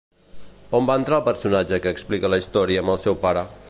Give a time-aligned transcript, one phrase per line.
[0.79, 3.51] On va entrar el personatge que explica la història amb el seu pare?